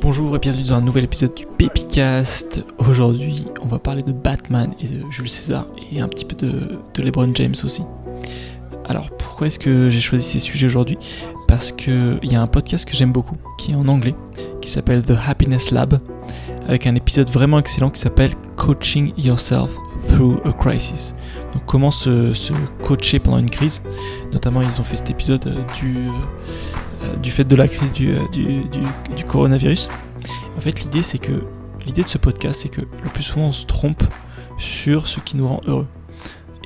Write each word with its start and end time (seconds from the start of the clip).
Bonjour 0.00 0.34
et 0.36 0.38
bienvenue 0.38 0.64
dans 0.64 0.74
un 0.74 0.80
nouvel 0.80 1.04
épisode 1.04 1.34
du 1.34 1.44
Pépicast. 1.44 2.64
Aujourd'hui, 2.78 3.46
on 3.62 3.66
va 3.66 3.78
parler 3.78 4.00
de 4.02 4.12
Batman 4.12 4.72
et 4.80 4.86
de 4.86 5.02
Jules 5.10 5.28
César 5.28 5.66
et 5.92 6.00
un 6.00 6.08
petit 6.08 6.24
peu 6.24 6.34
de, 6.34 7.02
LeBron 7.02 7.30
James 7.34 7.54
aussi. 7.62 7.82
Alors 8.86 9.10
pourquoi 9.10 9.48
est-ce 9.48 9.58
que 9.58 9.90
j'ai 9.90 10.00
choisi 10.00 10.24
ces 10.24 10.38
sujets 10.38 10.66
aujourd'hui? 10.66 10.98
Parce 11.46 11.72
qu'il 11.72 12.18
y 12.22 12.34
a 12.34 12.40
un 12.40 12.46
podcast 12.46 12.88
que 12.88 12.96
j'aime 12.96 13.12
beaucoup, 13.12 13.36
qui 13.58 13.72
est 13.72 13.74
en 13.74 13.86
anglais, 13.88 14.14
qui 14.62 14.70
s'appelle 14.70 15.02
The 15.02 15.14
Happiness 15.26 15.70
Lab, 15.72 16.00
avec 16.66 16.86
un 16.86 16.94
épisode 16.94 17.28
vraiment 17.28 17.58
excellent 17.58 17.90
qui 17.90 18.00
s'appelle 18.00 18.32
Coaching 18.56 19.12
Yourself 19.18 19.76
Through 20.08 20.40
a 20.46 20.52
Crisis. 20.52 21.14
Donc 21.52 21.64
comment 21.66 21.90
se, 21.90 22.32
se, 22.34 22.52
coacher 22.82 23.18
pendant 23.18 23.38
une 23.38 23.50
crise? 23.50 23.82
Notamment 24.32 24.62
ils 24.62 24.80
ont 24.80 24.84
fait 24.84 24.96
cet 24.96 25.10
épisode 25.10 25.46
euh, 25.46 25.80
du, 25.80 25.98
euh, 25.98 26.10
du 27.22 27.30
fait 27.30 27.44
de 27.44 27.56
la 27.56 27.68
crise 27.68 27.92
du, 27.92 28.14
euh, 28.14 28.28
du, 28.32 28.64
du, 28.68 28.80
du 29.16 29.24
coronavirus. 29.24 29.88
En 30.56 30.60
fait 30.60 30.82
l'idée 30.82 31.02
c'est 31.02 31.18
que 31.18 31.44
l'idée 31.84 32.02
de 32.02 32.08
ce 32.08 32.18
podcast 32.18 32.60
c'est 32.62 32.68
que 32.68 32.80
le 32.80 33.10
plus 33.12 33.22
souvent 33.22 33.46
on 33.46 33.52
se 33.52 33.66
trompe 33.66 34.02
sur 34.58 35.06
ce 35.06 35.20
qui 35.20 35.36
nous 35.36 35.48
rend 35.48 35.60
heureux. 35.66 35.88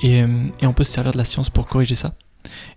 Et, 0.01 0.19
et, 0.19 0.67
on 0.67 0.73
peut 0.73 0.83
se 0.83 0.91
servir 0.91 1.13
de 1.13 1.17
la 1.17 1.23
science 1.23 1.49
pour 1.49 1.67
corriger 1.67 1.95
ça. 1.95 2.15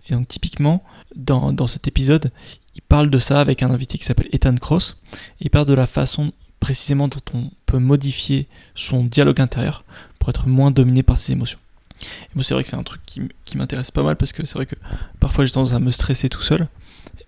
Et 0.07 0.13
donc 0.13 0.27
typiquement, 0.27 0.83
dans, 1.15 1.51
dans 1.51 1.67
cet 1.67 1.87
épisode, 1.87 2.31
il 2.75 2.81
parle 2.81 3.09
de 3.09 3.19
ça 3.19 3.41
avec 3.41 3.63
un 3.63 3.71
invité 3.71 3.97
qui 3.97 4.05
s'appelle 4.05 4.29
Ethan 4.31 4.55
Cross. 4.55 4.97
il 5.41 5.49
parle 5.49 5.65
de 5.65 5.73
la 5.73 5.87
façon 5.87 6.31
précisément 6.59 7.07
dont 7.07 7.21
on 7.33 7.49
peut 7.65 7.79
modifier 7.79 8.47
son 8.75 9.03
dialogue 9.03 9.41
intérieur 9.41 9.83
pour 10.19 10.29
être 10.29 10.47
moins 10.47 10.71
dominé 10.71 11.03
par 11.03 11.17
ses 11.17 11.33
émotions. 11.33 11.59
Et 12.01 12.35
moi 12.35 12.43
c'est 12.43 12.53
vrai 12.53 12.63
que 12.63 12.69
c'est 12.69 12.75
un 12.75 12.83
truc 12.83 13.01
qui, 13.05 13.21
qui 13.45 13.57
m'intéresse 13.57 13.91
pas 13.91 14.03
mal 14.03 14.15
parce 14.15 14.31
que 14.31 14.45
c'est 14.45 14.55
vrai 14.55 14.65
que 14.65 14.75
parfois 15.19 15.45
j'ai 15.45 15.51
tendance 15.51 15.73
à 15.73 15.79
me 15.79 15.91
stresser 15.91 16.29
tout 16.29 16.41
seul. 16.41 16.67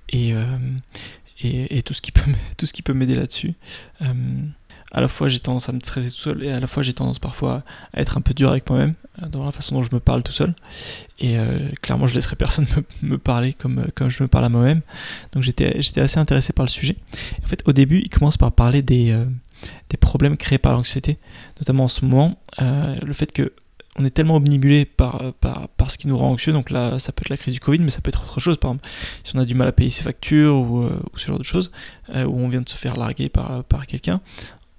Et, 0.09 0.33
euh, 0.33 0.57
et, 1.41 1.77
et, 1.77 1.81
tout 1.81 1.93
ce 1.93 2.01
qui 2.01 2.11
peut, 2.11 2.31
tout 2.57 2.65
ce 2.65 2.73
qui 2.73 2.81
peut 2.81 2.93
m'aider 2.93 3.15
là-dessus. 3.15 3.53
Euh, 4.01 4.13
à 4.91 5.01
la 5.01 5.07
fois 5.07 5.27
j'ai 5.27 5.39
tendance 5.39 5.69
à 5.69 5.71
me 5.71 5.79
stresser 5.79 6.09
tout 6.09 6.17
seul 6.17 6.43
et 6.43 6.51
à 6.51 6.59
la 6.59 6.65
fois 6.65 6.81
j'ai 6.81 6.93
tendance 6.93 7.19
parfois 7.19 7.63
à 7.93 8.01
être 8.01 8.17
un 8.17 8.21
peu 8.21 8.33
dur 8.33 8.49
avec 8.49 8.67
moi-même 8.67 8.95
euh, 9.21 9.27
dans 9.27 9.45
la 9.45 9.51
façon 9.51 9.75
dont 9.75 9.83
je 9.83 9.93
me 9.93 9.99
parle 9.99 10.23
tout 10.23 10.31
seul. 10.31 10.55
Et 11.19 11.37
clairement 11.81 12.07
je 12.07 12.15
laisserai 12.15 12.35
personne 12.35 12.65
me, 13.03 13.17
parler 13.17 13.53
comme, 13.53 13.85
comme 13.93 14.09
je 14.09 14.23
me 14.23 14.27
parle 14.27 14.45
à 14.45 14.49
moi-même. 14.49 14.81
Donc 15.33 15.43
j'étais, 15.43 15.77
assez 15.77 16.17
intéressé 16.17 16.53
par 16.53 16.65
le 16.65 16.71
sujet. 16.71 16.95
En 17.43 17.47
fait 17.47 17.61
au 17.65 17.73
début 17.73 17.99
il 17.99 18.09
commence 18.09 18.37
par 18.37 18.51
parler 18.51 18.81
des, 18.81 19.15
des 19.89 19.97
problèmes 19.97 20.37
créés 20.37 20.57
par 20.59 20.73
l'anxiété 20.73 21.19
notamment 21.59 21.83
en 21.83 21.89
ce 21.89 22.03
moment 22.03 22.41
le 22.59 23.13
fait 23.13 23.31
que 23.31 23.53
on 23.97 24.05
est 24.05 24.11
tellement 24.11 24.35
omnibulé 24.35 24.85
par, 24.85 25.33
par, 25.41 25.67
par, 25.69 25.91
ce 25.91 25.97
qui 25.97 26.07
nous 26.07 26.17
rend 26.17 26.29
anxieux, 26.31 26.53
donc 26.53 26.69
là 26.69 26.99
ça 26.99 27.11
peut 27.11 27.21
être 27.23 27.29
la 27.29 27.37
crise 27.37 27.53
du 27.53 27.59
Covid, 27.59 27.79
mais 27.79 27.89
ça 27.89 28.01
peut 28.01 28.09
être 28.09 28.23
autre 28.23 28.39
chose, 28.39 28.57
par 28.57 28.71
exemple 28.71 28.87
si 29.23 29.35
on 29.35 29.39
a 29.39 29.45
du 29.45 29.55
mal 29.55 29.67
à 29.67 29.71
payer 29.71 29.89
ses 29.89 30.03
factures 30.03 30.55
ou, 30.55 30.83
euh, 30.83 30.99
ou 31.13 31.17
ce 31.17 31.27
genre 31.27 31.39
de 31.39 31.43
choses, 31.43 31.71
euh, 32.15 32.25
où 32.25 32.39
on 32.39 32.47
vient 32.47 32.61
de 32.61 32.69
se 32.69 32.75
faire 32.75 32.95
larguer 32.95 33.29
par, 33.29 33.63
par 33.63 33.87
quelqu'un, 33.87 34.21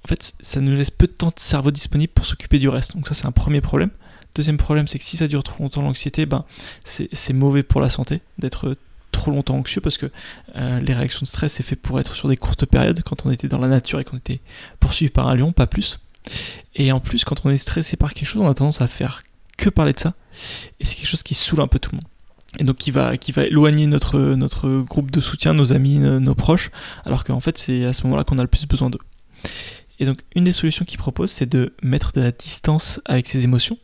en 0.04 0.08
fait, 0.08 0.32
ça 0.40 0.60
nous 0.60 0.74
laisse 0.74 0.90
peu 0.90 1.06
de 1.06 1.12
temps 1.12 1.28
de 1.28 1.38
cerveau 1.38 1.70
disponible 1.70 2.12
pour 2.12 2.24
s'occuper 2.24 2.58
du 2.58 2.68
reste. 2.68 2.94
Donc 2.94 3.06
ça, 3.06 3.14
c'est 3.14 3.26
un 3.26 3.32
premier 3.32 3.60
problème. 3.60 3.90
Deuxième 4.34 4.56
problème, 4.56 4.86
c'est 4.86 4.98
que 4.98 5.04
si 5.04 5.16
ça 5.16 5.28
dure 5.28 5.42
trop 5.42 5.62
longtemps 5.62 5.82
l'anxiété, 5.82 6.24
ben, 6.24 6.44
c'est 6.84 7.32
mauvais 7.32 7.62
pour 7.62 7.80
la 7.80 7.90
santé 7.90 8.20
d'être 8.38 8.76
trop 9.10 9.32
longtemps 9.32 9.56
anxieux 9.56 9.80
parce 9.80 9.98
que 9.98 10.06
euh, 10.56 10.78
les 10.80 10.94
réactions 10.94 11.22
de 11.22 11.26
stress, 11.26 11.54
c'est 11.54 11.64
fait 11.64 11.76
pour 11.76 11.98
être 11.98 12.14
sur 12.14 12.28
des 12.28 12.36
courtes 12.36 12.64
périodes 12.64 13.02
quand 13.02 13.26
on 13.26 13.30
était 13.30 13.48
dans 13.48 13.58
la 13.58 13.66
nature 13.66 13.98
et 13.98 14.04
qu'on 14.04 14.16
était 14.16 14.40
poursuivi 14.78 15.10
par 15.10 15.26
un 15.28 15.34
lion, 15.34 15.52
pas 15.52 15.66
plus. 15.66 15.98
Et 16.74 16.92
en 16.92 17.00
plus, 17.00 17.24
quand 17.24 17.44
on 17.44 17.50
est 17.50 17.58
stressé 17.58 17.96
par 17.96 18.14
quelque 18.14 18.28
chose, 18.28 18.42
on 18.42 18.48
a 18.48 18.54
tendance 18.54 18.80
à 18.80 18.86
faire 18.86 19.22
que 19.56 19.68
parler 19.68 19.92
de 19.92 19.98
ça. 19.98 20.14
Et 20.78 20.84
c'est 20.84 20.94
quelque 20.94 21.08
chose 21.08 21.22
qui 21.22 21.34
saoule 21.34 21.60
un 21.60 21.68
peu 21.68 21.78
tout 21.78 21.90
le 21.92 21.96
monde 21.96 22.06
et 22.58 22.64
donc 22.64 22.76
qui 22.78 22.90
va, 22.90 23.16
qui 23.16 23.32
va 23.32 23.44
éloigner 23.44 23.86
notre, 23.86 24.80
groupe 24.82 25.10
de 25.10 25.20
soutien, 25.20 25.54
nos 25.54 25.72
amis, 25.72 25.98
nos 25.98 26.34
proches, 26.34 26.70
alors 27.04 27.22
qu'en 27.22 27.38
fait 27.38 27.56
c'est 27.58 27.84
à 27.84 27.92
ce 27.92 28.02
moment-là 28.04 28.24
qu'on 28.24 28.38
a 28.38 28.42
le 28.42 28.48
plus 28.48 28.66
besoin 28.66 28.90
d'eux. 28.90 28.98
Et 30.00 30.06
donc, 30.06 30.22
une 30.34 30.44
des 30.44 30.52
solutions 30.52 30.86
qu'ils 30.86 30.98
proposent, 30.98 31.30
c'est 31.30 31.48
de 31.48 31.74
mettre 31.82 32.12
de 32.12 32.22
la 32.22 32.32
distance 32.32 33.00
avec 33.04 33.28
ses 33.28 33.44
émotions. 33.44 33.76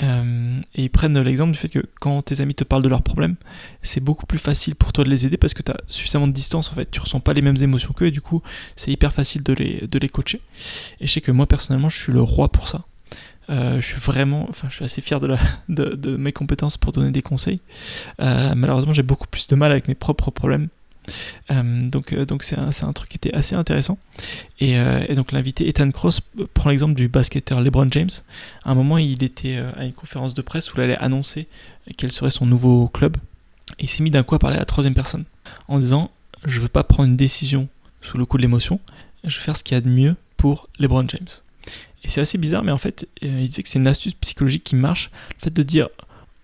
Euh, 0.00 0.60
et 0.74 0.84
ils 0.84 0.90
prennent 0.90 1.18
l'exemple 1.20 1.52
du 1.52 1.58
fait 1.58 1.68
que 1.68 1.80
quand 2.00 2.22
tes 2.22 2.40
amis 2.40 2.54
te 2.54 2.64
parlent 2.64 2.82
de 2.82 2.88
leurs 2.88 3.02
problèmes, 3.02 3.36
c'est 3.82 4.00
beaucoup 4.00 4.26
plus 4.26 4.38
facile 4.38 4.74
pour 4.74 4.92
toi 4.92 5.04
de 5.04 5.10
les 5.10 5.26
aider 5.26 5.36
parce 5.36 5.54
que 5.54 5.62
tu 5.62 5.70
as 5.70 5.76
suffisamment 5.88 6.26
de 6.26 6.32
distance 6.32 6.70
en 6.70 6.74
fait, 6.74 6.90
tu 6.90 7.00
ressens 7.00 7.20
pas 7.20 7.34
les 7.34 7.42
mêmes 7.42 7.58
émotions 7.60 7.92
qu'eux 7.92 8.06
et 8.06 8.10
du 8.10 8.22
coup 8.22 8.42
c'est 8.74 8.90
hyper 8.90 9.12
facile 9.12 9.42
de 9.42 9.52
les, 9.52 9.86
de 9.86 9.98
les 9.98 10.08
coacher. 10.08 10.40
Et 11.00 11.06
je 11.06 11.12
sais 11.12 11.20
que 11.20 11.30
moi 11.30 11.46
personnellement 11.46 11.90
je 11.90 11.98
suis 11.98 12.12
le 12.12 12.22
roi 12.22 12.48
pour 12.48 12.68
ça. 12.68 12.84
Euh, 13.50 13.80
je 13.80 13.86
suis 13.86 14.00
vraiment, 14.00 14.46
enfin 14.48 14.68
je 14.70 14.76
suis 14.76 14.84
assez 14.84 15.00
fier 15.00 15.20
de, 15.20 16.16
mes 16.16 16.32
compétences 16.32 16.78
pour 16.78 16.92
donner 16.92 17.10
des 17.10 17.22
conseils. 17.22 17.60
Euh, 18.20 18.54
malheureusement 18.54 18.92
j'ai 18.92 19.02
beaucoup 19.02 19.26
plus 19.26 19.46
de 19.46 19.56
mal 19.56 19.70
avec 19.70 19.88
mes 19.88 19.94
propres 19.94 20.30
problèmes 20.30 20.68
euh, 21.50 21.88
donc 21.88 22.12
euh, 22.12 22.24
donc 22.24 22.42
c'est 22.42 22.58
un, 22.58 22.68
un, 22.68 22.92
truc 22.92 23.08
qui 23.08 23.16
était 23.16 23.34
assez 23.34 23.54
intéressant. 23.54 23.98
Et, 24.60 24.78
euh, 24.78 25.04
et 25.08 25.14
donc 25.14 25.32
l'invité 25.32 25.68
Ethan 25.68 25.90
Cross 25.90 26.20
prend 26.54 26.70
l'exemple 26.70 26.94
du 26.94 27.08
basketteur 27.08 27.60
LeBron 27.60 27.88
James. 27.90 28.10
À 28.64 28.70
un 28.70 28.74
moment, 28.74 28.98
il 28.98 29.22
était 29.22 29.56
à 29.56 29.84
une 29.84 29.92
conférence 29.92 30.34
de 30.34 30.42
presse 30.42 30.72
où 30.72 30.76
il 30.78 30.82
allait 30.82 30.98
annoncer 30.98 31.46
quel 31.96 32.12
serait 32.12 32.30
son 32.30 32.46
nouveau 32.46 32.88
club. 32.88 33.16
Il 33.78 33.88
s'est 33.88 34.02
mis 34.02 34.10
d'un 34.10 34.22
coup 34.22 34.34
à 34.34 34.38
parler 34.38 34.56
à 34.56 34.60
la 34.60 34.66
troisième 34.66 34.94
personne 34.94 35.24
en 35.68 35.78
disant 35.78 36.10
Je 36.44 36.60
veux 36.60 36.68
pas 36.68 36.84
prendre 36.84 37.08
une 37.08 37.16
décision 37.16 37.68
sous 38.00 38.18
le 38.18 38.26
coup 38.26 38.36
de 38.36 38.42
l'émotion, 38.42 38.80
je 39.24 39.36
veux 39.36 39.42
faire 39.42 39.56
ce 39.56 39.62
qu'il 39.62 39.76
y 39.76 39.78
a 39.78 39.80
de 39.80 39.88
mieux 39.88 40.16
pour 40.36 40.68
LeBron 40.78 41.06
James. 41.08 41.28
Et 42.04 42.08
c'est 42.08 42.20
assez 42.20 42.36
bizarre, 42.36 42.64
mais 42.64 42.72
en 42.72 42.78
fait, 42.78 43.06
il 43.20 43.48
disait 43.48 43.62
que 43.62 43.68
c'est 43.68 43.78
une 43.78 43.86
astuce 43.86 44.14
psychologique 44.14 44.64
qui 44.64 44.74
marche. 44.74 45.10
Le 45.38 45.44
fait 45.44 45.52
de 45.52 45.62
dire, 45.62 45.88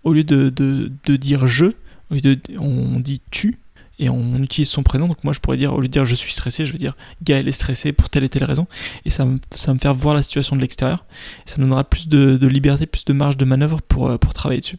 au 0.04 0.12
lieu 0.12 0.22
de, 0.24 0.50
de, 0.50 1.16
dire 1.16 1.46
je, 1.46 1.66
on 2.10 3.00
dit 3.00 3.20
tu, 3.30 3.58
et 3.98 4.08
on 4.08 4.36
utilise 4.36 4.68
son 4.68 4.82
prénom. 4.82 5.08
Donc 5.08 5.22
moi 5.24 5.32
je 5.32 5.40
pourrais 5.40 5.56
dire, 5.56 5.72
au 5.72 5.80
lieu 5.80 5.88
de 5.88 5.92
dire 5.92 6.04
je 6.04 6.14
suis 6.14 6.32
stressé, 6.32 6.66
je 6.66 6.72
veux 6.72 6.78
dire 6.78 6.96
Gaël 7.22 7.48
est 7.48 7.52
stressé 7.52 7.92
pour 7.92 8.10
telle 8.10 8.24
et 8.24 8.28
telle 8.28 8.44
raison. 8.44 8.66
Et 9.04 9.10
ça, 9.10 9.26
ça 9.54 9.68
va 9.68 9.74
me 9.74 9.78
faire 9.78 9.94
voir 9.94 10.14
la 10.14 10.22
situation 10.22 10.56
de 10.56 10.60
l'extérieur. 10.60 11.04
Ça 11.46 11.56
me 11.58 11.62
donnera 11.62 11.84
plus 11.84 12.08
de, 12.08 12.36
de, 12.36 12.46
liberté, 12.46 12.86
plus 12.86 13.04
de 13.04 13.12
marge 13.12 13.36
de 13.36 13.44
manœuvre 13.44 13.80
pour, 13.82 14.08
euh, 14.08 14.18
pour 14.18 14.34
travailler 14.34 14.60
dessus. 14.60 14.78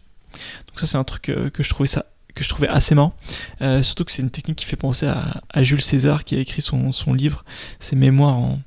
Donc 0.68 0.80
ça 0.80 0.88
c'est 0.88 0.98
un 0.98 1.04
truc 1.04 1.30
euh, 1.30 1.50
que 1.50 1.64
je 1.64 1.70
trouvais 1.70 1.88
ça 1.88 2.06
que 2.36 2.44
je 2.44 2.50
trouvais 2.50 2.68
assez 2.68 2.96
marrant. 2.96 3.16
Euh, 3.62 3.84
surtout 3.84 4.06
que 4.06 4.12
c'est 4.12 4.22
une 4.22 4.30
technique 4.30 4.58
qui 4.58 4.66
fait 4.66 4.78
penser 4.78 5.08
à, 5.08 5.42
à, 5.50 5.64
Jules 5.64 5.82
César 5.82 6.24
qui 6.24 6.36
a 6.36 6.40
écrit 6.40 6.62
son, 6.62 6.92
son 6.92 7.14
livre, 7.14 7.44
ses 7.80 7.96
mémoires 7.96 8.38
en, 8.38 8.60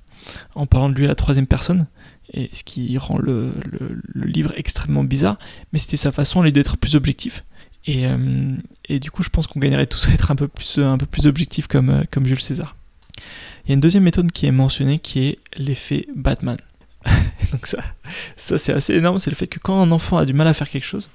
en 0.54 0.66
parlant 0.66 0.90
de 0.90 0.94
lui 0.94 1.04
à 1.04 1.08
la 1.08 1.14
troisième 1.14 1.46
personne 1.46 1.86
et 2.32 2.50
ce 2.52 2.64
qui 2.64 2.96
rend 2.98 3.18
le, 3.18 3.52
le, 3.70 4.00
le 4.04 4.26
livre 4.26 4.52
extrêmement 4.56 5.04
bizarre, 5.04 5.38
mais 5.72 5.78
c'était 5.78 5.96
sa 5.96 6.12
façon 6.12 6.42
d'être 6.42 6.76
plus 6.76 6.96
objectif. 6.96 7.44
Et, 7.86 8.06
euh, 8.06 8.56
et, 8.88 9.00
du 9.00 9.10
coup, 9.10 9.22
je 9.22 9.28
pense 9.28 9.46
qu'on 9.46 9.60
gagnerait 9.60 9.86
tous 9.86 10.08
à 10.08 10.12
être 10.12 10.30
un 10.30 10.36
peu 10.36 10.48
plus, 10.48 10.78
un 10.78 10.98
peu 10.98 11.06
plus 11.06 11.26
objectif 11.26 11.66
comme, 11.66 11.90
euh, 11.90 12.02
comme 12.10 12.26
Jules 12.26 12.40
César. 12.40 12.76
Il 13.64 13.68
y 13.68 13.72
a 13.72 13.74
une 13.74 13.80
deuxième 13.80 14.04
méthode 14.04 14.30
qui 14.32 14.46
est 14.46 14.52
mentionnée 14.52 14.98
qui 14.98 15.26
est 15.26 15.38
l'effet 15.56 16.06
Batman. 16.14 16.56
Donc 17.52 17.66
ça, 17.66 17.78
ça 18.36 18.58
c'est 18.58 18.72
assez 18.72 18.94
énorme, 18.94 19.18
c'est 19.18 19.30
le 19.30 19.36
fait 19.36 19.48
que 19.48 19.58
quand 19.58 19.80
un 19.80 19.90
enfant 19.90 20.18
a 20.18 20.24
du 20.24 20.32
mal 20.32 20.46
à 20.46 20.54
faire 20.54 20.68
quelque 20.68 20.84
chose, 20.84 21.10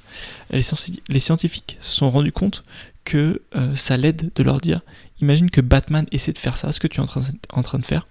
les, 0.50 0.62
les 1.08 1.20
scientifiques 1.20 1.78
se 1.80 1.94
sont 1.94 2.12
rendus 2.12 2.34
compte 2.34 2.64
que 3.06 3.42
euh, 3.56 3.76
ça 3.76 3.96
l'aide 3.96 4.32
de 4.36 4.44
leur 4.44 4.60
dire, 4.60 4.82
imagine 5.22 5.50
que 5.50 5.62
Batman 5.62 6.06
essaie 6.12 6.34
de 6.34 6.38
faire 6.38 6.58
ça, 6.58 6.74
ce 6.74 6.80
que 6.82 6.88
tu 6.88 7.00
es 7.00 7.04
en 7.04 7.06
train, 7.06 7.22
en 7.54 7.62
train 7.62 7.80
de 7.80 7.86
faire, 7.86 8.06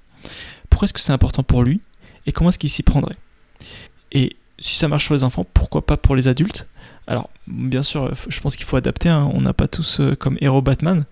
pourquoi 0.71 0.87
est-ce 0.87 0.95
que 0.95 1.01
c'est 1.01 1.13
important 1.13 1.43
pour 1.43 1.63
lui, 1.63 1.81
et 2.25 2.33
comment 2.33 2.49
est-ce 2.49 2.59
qu'il 2.59 2.71
s'y 2.71 2.83
prendrait? 2.83 3.17
Et 4.13 4.37
si 4.59 4.77
ça 4.77 4.89
marche 4.89 5.05
sur 5.05 5.15
les 5.15 5.25
enfants, 5.25 5.47
pourquoi 5.55 5.85
pas 5.85 5.97
pour 5.97 6.17
les 6.17 6.29
adultes? 6.29 6.67
Alors, 7.07 7.31
bien 7.47 7.83
sûr, 7.83 8.13
je 8.29 8.41
pense 8.41 8.57
qu'il 8.57 8.67
faut 8.67 8.77
adapter. 8.77 9.09
Hein. 9.09 9.31
On 9.33 9.41
n'a 9.41 9.53
pas 9.53 9.69
tous 9.69 10.01
euh, 10.01 10.17
comme 10.17 10.37
héros 10.41 10.61
Batman, 10.63 11.05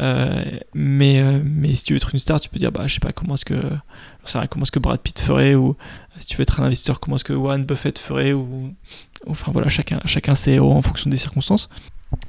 euh, 0.00 0.44
mais 0.74 1.20
euh, 1.20 1.40
mais 1.44 1.74
si 1.74 1.84
tu 1.84 1.92
veux 1.92 1.98
être 1.98 2.12
une 2.12 2.18
star, 2.18 2.40
tu 2.40 2.48
peux 2.48 2.58
dire 2.58 2.72
bah 2.72 2.86
je 2.86 2.94
sais 2.94 3.00
pas 3.00 3.12
comment 3.12 3.34
est-ce 3.34 3.44
que 3.44 3.60
comment 4.50 4.64
est-ce 4.64 4.72
que 4.72 4.80
Brad 4.80 5.00
Pitt 5.00 5.18
ferait 5.20 5.54
ou 5.54 5.76
si 6.18 6.26
tu 6.26 6.36
veux 6.36 6.42
être 6.42 6.60
un 6.60 6.64
investisseur, 6.64 6.98
comment 6.98 7.16
est-ce 7.16 7.24
que 7.24 7.32
Warren 7.32 7.64
Buffett 7.64 7.98
ferait 7.98 8.32
ou 8.32 8.74
enfin 9.28 9.52
voilà 9.52 9.68
chacun 9.68 10.00
chacun 10.06 10.34
ses 10.34 10.52
héros 10.52 10.72
en 10.72 10.82
fonction 10.82 11.08
des 11.08 11.16
circonstances. 11.16 11.68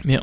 Mais 0.06 0.17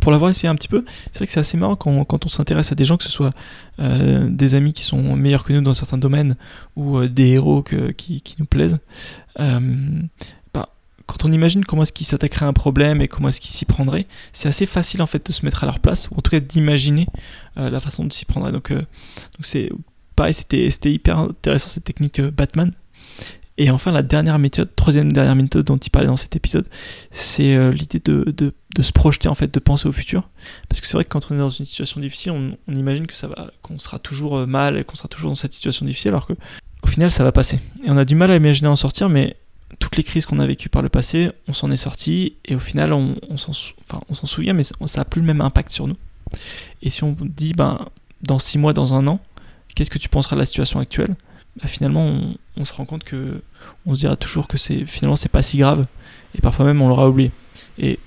pour 0.00 0.12
l'avoir 0.12 0.30
essayé 0.30 0.48
un 0.48 0.54
petit 0.54 0.68
peu, 0.68 0.84
c'est 1.12 1.18
vrai 1.18 1.26
que 1.26 1.32
c'est 1.32 1.40
assez 1.40 1.56
marrant 1.56 1.76
quand, 1.76 2.26
on 2.26 2.28
s'intéresse 2.28 2.72
à 2.72 2.74
des 2.74 2.84
gens, 2.84 2.96
que 2.96 3.04
ce 3.04 3.10
soit 3.10 3.32
euh, 3.78 4.28
des 4.28 4.54
amis 4.54 4.72
qui 4.72 4.82
sont 4.82 5.16
meilleurs 5.16 5.44
que 5.44 5.52
nous 5.52 5.60
dans 5.60 5.74
certains 5.74 5.98
domaines 5.98 6.36
ou 6.76 6.98
euh, 6.98 7.08
des 7.08 7.28
héros 7.28 7.62
qui, 7.62 8.22
nous 8.38 8.46
plaisent. 8.46 8.78
Euh, 9.40 10.02
quand 11.06 11.26
on 11.26 11.32
imagine 11.32 11.66
comment 11.66 11.82
est-ce 11.82 11.92
qu'ils 11.92 12.06
s'attaqueraient 12.06 12.46
à 12.46 12.48
un 12.48 12.54
problème 12.54 13.02
et 13.02 13.08
comment 13.08 13.28
est-ce 13.28 13.40
qu'ils 13.40 13.50
s'y 13.50 13.66
prendraient, 13.66 14.06
c'est 14.32 14.48
assez 14.48 14.64
facile 14.64 15.02
en 15.02 15.06
fait 15.06 15.26
de 15.26 15.32
se 15.32 15.44
mettre 15.44 15.62
à 15.62 15.66
leur 15.66 15.78
place, 15.78 16.08
ou 16.10 16.14
en 16.16 16.22
tout 16.22 16.30
cas 16.30 16.40
d'imaginer 16.40 17.06
la 17.56 17.78
façon 17.78 18.04
de 18.04 18.12
s'y 18.12 18.24
prendre. 18.24 18.50
Donc, 18.50 18.72
donc 18.72 18.86
c'est 19.42 19.68
pareil, 20.16 20.32
c'était, 20.32 20.70
hyper 20.90 21.18
intéressant 21.18 21.68
cette 21.68 21.84
technique 21.84 22.22
Batman. 22.22 22.72
Et 23.56 23.70
enfin, 23.70 23.92
la 23.92 24.02
dernière 24.02 24.38
méthode, 24.38 24.74
troisième 24.74 25.12
dernière 25.12 25.36
méthode 25.36 25.64
dont 25.64 25.76
il 25.76 25.90
parlait 25.90 26.08
dans 26.08 26.16
cet 26.16 26.34
épisode, 26.34 26.66
c'est 27.12 27.54
euh, 27.54 27.70
l'idée 27.70 28.00
de, 28.00 28.24
de, 28.24 28.82
se 28.82 28.90
projeter 28.90 29.28
en 29.28 29.34
fait, 29.34 29.52
de 29.52 29.60
penser 29.60 29.86
au 29.86 29.92
futur. 29.92 30.28
Parce 30.68 30.80
que 30.80 30.88
c'est 30.88 30.94
vrai 30.94 31.04
que 31.04 31.10
quand 31.10 31.30
on 31.30 31.34
est 31.34 31.38
dans 31.38 31.50
une 31.50 31.64
situation 31.64 32.00
difficile, 32.00 32.32
on, 32.32 32.56
imagine 32.72 33.06
que 33.06 33.14
ça 33.14 33.28
va, 33.28 33.50
qu'on 33.62 33.78
sera 33.78 34.00
toujours 34.00 34.38
euh, 34.38 34.46
mal 34.46 34.76
et 34.76 34.84
qu'on 34.84 34.96
sera 34.96 35.08
toujours 35.08 35.30
dans 35.30 35.36
cette 35.36 35.52
situation 35.52 35.86
difficile, 35.86 36.10
alors 36.10 36.26
que 36.26 36.32
au 36.82 36.86
final, 36.86 37.10
ça 37.10 37.22
va 37.24 37.32
passer. 37.32 37.60
Et 37.84 37.90
on 37.90 37.96
a 37.96 38.04
du 38.04 38.14
mal 38.14 38.30
à 38.30 38.36
imaginer 38.36 38.68
en 38.68 38.76
sortir, 38.76 39.08
mais 39.08 39.36
toutes 39.78 39.96
les 39.96 40.02
crises 40.02 40.26
qu'on 40.26 40.38
a 40.38 40.46
vécues 40.46 40.68
par 40.68 40.82
le 40.82 40.88
passé, 40.88 41.30
on 41.48 41.52
s'en 41.52 41.70
est 41.70 41.76
sorti 41.76 42.34
et 42.44 42.54
au 42.54 42.60
final 42.60 42.92
on, 42.92 43.16
s'en 43.36 43.52
souvient 44.26 44.52
mais 44.52 44.62
ça 44.62 44.74
n'a 44.96 45.04
plus 45.04 45.20
le 45.20 45.26
même 45.26 45.40
impact 45.40 45.70
sur 45.70 45.86
nous. 45.86 45.96
Et 46.82 46.90
si 46.90 47.04
on 47.04 47.16
dit, 47.20 47.54
ben, 47.54 47.88
dans 48.22 48.38
6 48.38 48.58
mois, 48.58 48.72
dans 48.72 48.94
un 48.94 49.06
an, 49.06 49.20
qu'est-ce 49.74 49.90
que 49.90 49.98
tu 49.98 50.08
penseras 50.08 50.36
de 50.36 50.40
la 50.40 50.46
situation 50.46 50.80
actuelle? 50.80 51.16
Bah, 51.60 51.68
Finalement, 51.68 52.14
on, 52.56 52.64
se 52.64 52.72
rend 52.72 52.84
compte 52.84 53.04
que 53.04 53.42
on 53.86 53.94
se 53.94 54.00
dira 54.00 54.16
toujours 54.16 54.48
que 54.48 54.58
c'est 54.58 54.86
finalement 54.86 55.16
c'est 55.16 55.28
pas 55.28 55.42
si 55.42 55.58
grave, 55.58 55.86
et 56.34 56.40
parfois 56.40 56.64
même 56.64 56.80
on 56.82 56.88
l'aura 56.88 57.08
oublié. 57.08 57.30
Et, 57.78 57.98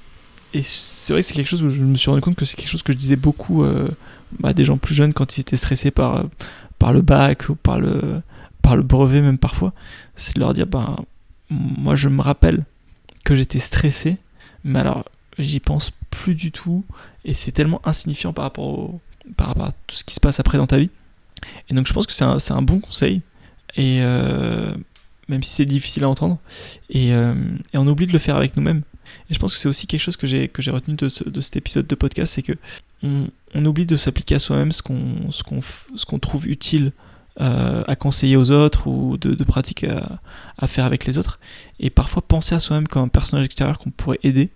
c'est 0.64 1.14
vrai 1.14 1.22
que 1.22 1.28
c'est 1.28 1.36
quelque 1.36 1.50
chose 1.50 1.62
où 1.62 1.70
je 1.70 1.82
me 1.82 1.96
suis 1.96 2.10
rendu 2.10 2.22
compte 2.22 2.36
que 2.36 2.46
c'est 2.46 2.56
quelque 2.56 2.70
chose 2.70 2.82
que 2.82 2.92
je 2.92 2.98
disais 2.98 3.16
beaucoup 3.16 3.64
euh, 3.64 3.90
bah, 4.40 4.54
des 4.54 4.66
gens 4.66 4.78
plus 4.78 4.96
jeunes 4.96 5.14
quand 5.14 5.38
ils 5.38 5.42
étaient 5.42 5.58
stressés 5.58 5.92
par, 5.92 6.26
par 6.80 6.94
le 6.94 7.02
bac 7.02 7.50
ou 7.50 7.56
par 7.56 7.80
le, 7.80 8.24
par 8.64 8.76
le 8.76 8.82
brevet 8.82 9.22
même 9.22 9.38
parfois, 9.38 9.74
c'est 10.16 10.36
de 10.36 10.40
leur 10.40 10.54
dire, 10.54 10.66
ben, 10.66 10.98
moi 11.50 11.96
je 11.96 12.10
me 12.10 12.22
rappelle 12.22 12.66
que 13.24 13.36
j'étais 13.36 13.60
stressé, 13.60 14.18
mais 14.64 14.80
alors 14.80 15.06
j'y 15.40 15.60
pense 15.60 15.92
plus 16.10 16.36
du 16.36 16.52
tout, 16.52 16.84
et 17.26 17.34
c'est 17.34 17.52
tellement 17.52 17.82
insignifiant 17.86 18.34
par 18.34 18.44
rapport, 18.44 18.94
par 19.36 19.48
rapport 19.48 19.66
à 19.66 19.72
tout 19.88 19.96
ce 19.96 20.04
qui 20.04 20.16
se 20.16 20.20
passe 20.20 20.40
après 20.40 20.58
dans 20.58 20.68
ta 20.68 20.78
vie. 20.78 20.90
Et 21.70 21.74
donc 21.74 21.88
je 21.88 21.94
pense 21.94 22.08
que 22.08 22.14
c'est 22.14 22.26
un, 22.26 22.38
un, 22.50 22.62
bon 22.62 22.80
conseil, 22.80 23.22
et 23.78 24.00
euh, 24.02 24.72
même 25.30 25.44
si 25.44 25.54
c'est 25.54 25.66
difficile 25.66 26.04
à 26.04 26.10
entendre, 26.10 26.40
et, 26.90 27.14
euh, 27.14 27.34
et, 27.74 27.78
on 27.78 27.88
oublie 27.88 28.08
de 28.08 28.14
le 28.14 28.20
faire 28.20 28.36
avec 28.36 28.58
nous-mêmes. 28.58 28.82
Et 29.30 29.34
je 29.34 29.40
pense 29.40 29.54
que 29.54 29.60
c'est 29.60 29.70
aussi 29.70 29.88
quelque 29.88 30.02
chose 30.02 30.18
que 30.18 30.28
j'ai 30.28 30.50
que 30.50 30.62
j'ai 30.62 30.72
retenu 30.72 30.96
de, 30.96 31.10
de, 31.30 31.42
cet 31.42 31.56
épisode 31.56 31.88
de 31.88 31.96
podcast, 31.96 32.34
c'est 32.34 32.42
que 32.42 32.54
on, 33.04 33.66
oublie 33.66 33.86
de 33.86 33.96
s'appliquer 33.96 34.36
à 34.36 34.40
soi-même 34.40 34.72
ce 34.72 34.82
qu'on 34.82 35.32
ce 35.32 35.44
qu'on 35.44 35.62
ce 35.62 36.06
qu'on 36.06 36.20
trouve 36.20 36.48
utile 36.48 36.92
euh, 37.40 37.84
à 37.88 37.96
conseiller 37.96 38.36
aux 38.36 38.52
autres 38.52 38.88
ou 38.88 39.18
de, 39.18 39.34
de 39.34 39.44
pratiques 39.44 39.86
à, 40.58 40.68
faire 40.68 40.86
avec 40.86 41.06
les 41.06 41.18
autres. 41.18 41.40
Et 41.80 41.90
parfois 41.90 42.22
penser 42.22 42.56
à 42.56 42.60
soi-même 42.60 42.88
comme 42.88 43.04
un 43.04 43.08
personnage 43.08 43.46
extérieur 43.46 43.78
qu'on 43.80 43.92
pourrait 43.92 44.20
aider, 44.24 44.50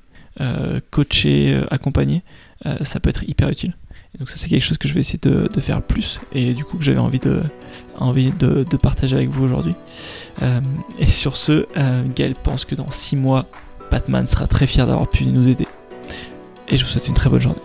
coacher, 0.89 1.62
accompagner, 1.69 2.24
ça 2.81 3.00
peut 3.00 3.09
être 3.09 3.24
hyper 3.24 3.50
utile. 3.50 3.75
Donc 4.19 4.29
ça 4.29 4.37
c'est 4.37 4.49
quelque 4.49 4.63
chose 4.63 4.77
que 4.77 4.87
je 4.87 4.93
vais 4.93 4.99
essayer 4.99 5.19
de, 5.19 5.61
faire 5.61 5.81
plus 5.81 6.19
et 6.33 6.53
du 6.53 6.65
coup 6.65 6.77
que 6.77 6.83
j'avais 6.83 6.99
envie 6.99 7.19
de, 7.19 8.77
partager 8.77 9.15
avec 9.15 9.29
vous 9.29 9.43
aujourd'hui. 9.43 9.73
et 10.99 11.05
sur 11.05 11.37
ce, 11.37 11.65
Gaël 12.13 12.33
pense 12.35 12.65
que 12.65 12.75
dans 12.75 12.91
6 12.91 13.15
mois, 13.15 13.47
Batman 13.89 14.27
sera 14.27 14.47
très 14.47 14.67
fier 14.67 14.85
d'avoir 14.85 15.09
pu 15.09 15.25
nous 15.25 15.47
aider. 15.49 15.67
Et 16.67 16.77
je 16.77 16.85
vous 16.85 16.91
souhaite 16.91 17.07
une 17.07 17.13
très 17.13 17.29
bonne 17.29 17.41
journée. 17.41 17.61